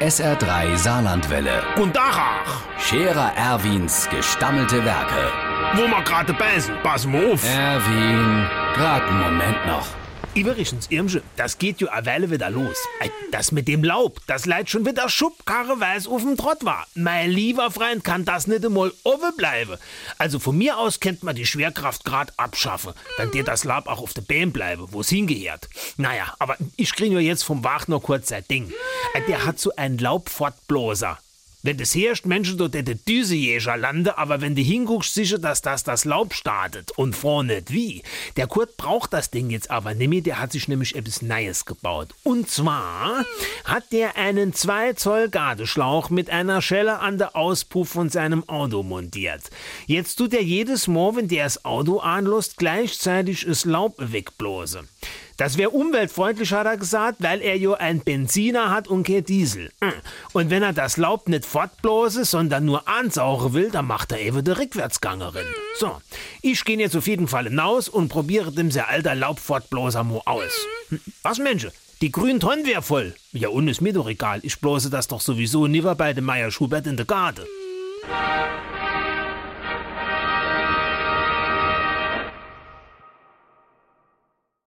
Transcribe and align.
SR3 0.00 0.76
Saarlandwelle. 0.76 1.60
Und 1.76 1.96
Dachach, 1.96 2.62
Scherer 2.78 3.32
Erwins 3.36 4.08
gestammelte 4.08 4.84
Werke. 4.84 5.32
wo 5.74 5.82
wir 5.88 6.02
gerade 6.02 6.32
beißen, 6.34 6.72
pass 6.84 7.04
mal 7.04 7.32
auf. 7.32 7.44
Erwin, 7.44 8.46
grad 8.74 9.02
einen 9.02 9.20
Moment 9.20 9.66
noch. 9.66 9.86
Übrigens, 10.34 10.86
Irmsche, 10.90 11.22
das 11.36 11.58
geht 11.58 11.80
ja 11.80 11.88
eine 11.88 12.06
Weile 12.06 12.30
wieder 12.30 12.48
los. 12.48 12.76
Das 13.32 13.50
mit 13.50 13.66
dem 13.66 13.82
Laub, 13.82 14.20
das 14.28 14.46
leidt 14.46 14.70
schon 14.70 14.86
wieder 14.86 15.08
schubkarreweis 15.08 16.06
auf 16.06 16.22
dem 16.22 16.36
Trott 16.36 16.64
war. 16.64 16.86
Mein 16.94 17.30
lieber 17.30 17.72
Freund, 17.72 18.04
kann 18.04 18.24
das 18.24 18.46
nicht 18.46 18.64
einmal 18.64 18.92
oben 19.02 19.36
bleiben. 19.36 19.78
Also 20.16 20.38
von 20.38 20.56
mir 20.56 20.78
aus 20.78 21.00
kennt 21.00 21.24
man 21.24 21.34
die 21.34 21.46
Schwerkraft 21.46 22.04
grad 22.04 22.32
abschaffen. 22.38 22.92
Dann 23.16 23.32
dir 23.32 23.42
das 23.42 23.64
Laub 23.64 23.88
auch 23.88 24.00
auf 24.00 24.14
der 24.14 24.22
Bahn 24.22 24.52
bleiben, 24.52 24.86
wo 24.92 25.00
es 25.00 25.08
hingehört. 25.08 25.68
Naja, 25.96 26.32
aber 26.38 26.56
ich 26.76 26.94
krieg 26.94 27.10
ja 27.10 27.18
jetzt 27.18 27.42
vom 27.42 27.64
Wagner 27.64 27.98
kurz 27.98 28.28
sein 28.28 28.44
Ding. 28.48 28.72
Ey, 29.18 29.24
Der 29.26 29.44
hat 29.44 29.58
so 29.58 29.74
einen 29.74 29.98
Laubfortbloser. 29.98 31.18
Wenn 31.64 31.76
das 31.76 31.92
herrscht, 31.92 32.24
Menschen 32.24 32.56
dort 32.56 32.74
der 32.74 32.82
Düsejäger 32.82 33.76
lande, 33.76 34.16
aber 34.16 34.40
wenn 34.40 34.54
du 34.54 34.62
hinguckst, 34.62 35.12
sicher, 35.12 35.38
dass 35.38 35.60
das 35.60 35.82
das 35.82 36.04
Laub 36.04 36.32
startet. 36.32 36.92
Und 36.92 37.16
vorne 37.16 37.64
wie. 37.66 38.04
Der 38.36 38.46
Kurt 38.46 38.76
braucht 38.76 39.12
das 39.12 39.32
Ding 39.32 39.50
jetzt 39.50 39.72
aber 39.72 39.92
nämlich, 39.94 40.22
der 40.22 40.38
hat 40.38 40.52
sich 40.52 40.68
nämlich 40.68 40.94
etwas 40.94 41.20
Neues 41.20 41.64
gebaut. 41.64 42.14
Und 42.22 42.48
zwar 42.48 43.24
hat 43.64 43.90
der 43.90 44.16
einen 44.16 44.54
2 44.54 44.92
Zoll 44.92 45.30
Gartenschlauch 45.30 46.10
mit 46.10 46.30
einer 46.30 46.62
Schelle 46.62 47.00
an 47.00 47.18
der 47.18 47.34
Auspuff 47.34 47.88
von 47.88 48.08
seinem 48.08 48.48
Auto 48.48 48.84
montiert. 48.84 49.42
Jetzt 49.86 50.14
tut 50.14 50.34
er 50.34 50.42
jedes 50.44 50.86
Mal, 50.86 51.16
wenn 51.16 51.26
der 51.26 51.42
das 51.42 51.64
Auto 51.64 51.98
anlässt, 51.98 52.56
gleichzeitig 52.56 53.46
das 53.46 53.64
Laub 53.64 53.96
wegblosen. 53.98 54.88
Das 55.38 55.56
wäre 55.56 55.70
umweltfreundlich, 55.70 56.52
hat 56.52 56.66
er 56.66 56.76
gesagt, 56.76 57.18
weil 57.20 57.40
er 57.40 57.56
ja 57.56 57.72
ein 57.74 58.00
Benziner 58.00 58.70
hat 58.70 58.88
und 58.88 59.04
kein 59.06 59.24
Diesel. 59.24 59.70
Hm. 59.80 59.92
Und 60.32 60.50
wenn 60.50 60.64
er 60.64 60.72
das 60.72 60.96
Laub 60.96 61.28
nicht 61.28 61.46
fortblose, 61.46 62.24
sondern 62.24 62.64
nur 62.64 62.88
ansaugen 62.88 63.54
will, 63.54 63.70
dann 63.70 63.86
macht 63.86 64.10
er 64.10 64.20
eben 64.20 64.42
die 64.42 64.50
Rückwärtsgangerin. 64.50 65.46
So, 65.76 65.96
ich 66.42 66.64
gehe 66.64 66.76
jetzt 66.76 66.96
auf 66.96 67.06
jeden 67.06 67.28
Fall 67.28 67.44
hinaus 67.44 67.88
und 67.88 68.08
probiere 68.08 68.50
dem 68.50 68.72
sehr 68.72 68.88
alter 68.88 69.14
Laubfortbloser 69.14 70.02
mal 70.02 70.22
aus. 70.24 70.66
Hm, 70.88 71.00
Was, 71.22 71.38
Mensch? 71.38 71.68
Die 72.00 72.10
grünen 72.10 72.40
Tonnen 72.40 72.66
wär 72.66 72.82
voll. 72.82 73.14
Ja, 73.32 73.48
und 73.48 73.68
ist 73.68 73.80
mir 73.80 73.92
doch 73.92 74.08
egal. 74.08 74.40
Ich 74.42 74.60
blose 74.60 74.90
das 74.90 75.06
doch 75.06 75.20
sowieso 75.20 75.68
nie 75.68 75.82
bei 75.82 76.12
dem 76.14 76.24
Meier 76.24 76.50
Schubert 76.50 76.88
in 76.88 76.96
der 76.96 77.06
Garde. 77.06 77.46